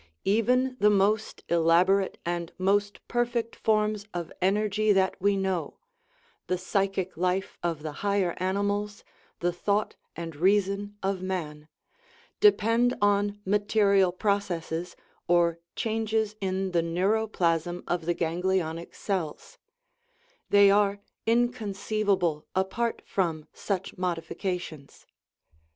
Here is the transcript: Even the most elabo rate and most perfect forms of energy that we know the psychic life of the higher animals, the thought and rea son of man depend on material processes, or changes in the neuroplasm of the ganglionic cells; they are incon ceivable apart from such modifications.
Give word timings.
Even 0.25 0.77
the 0.79 0.89
most 0.89 1.43
elabo 1.47 1.97
rate 1.99 2.17
and 2.25 2.51
most 2.57 3.07
perfect 3.07 3.55
forms 3.55 4.07
of 4.15 4.31
energy 4.41 4.91
that 4.91 5.15
we 5.21 5.37
know 5.37 5.77
the 6.47 6.57
psychic 6.57 7.15
life 7.17 7.59
of 7.61 7.83
the 7.83 7.91
higher 8.01 8.33
animals, 8.37 9.03
the 9.41 9.53
thought 9.53 9.95
and 10.15 10.35
rea 10.35 10.59
son 10.59 10.95
of 11.03 11.21
man 11.21 11.67
depend 12.39 12.95
on 12.99 13.39
material 13.45 14.11
processes, 14.11 14.95
or 15.27 15.59
changes 15.75 16.35
in 16.41 16.71
the 16.71 16.81
neuroplasm 16.81 17.83
of 17.87 18.07
the 18.07 18.15
ganglionic 18.15 18.95
cells; 18.95 19.59
they 20.49 20.71
are 20.71 20.99
incon 21.27 21.75
ceivable 21.77 22.45
apart 22.55 23.03
from 23.05 23.45
such 23.53 23.95
modifications. 23.99 25.05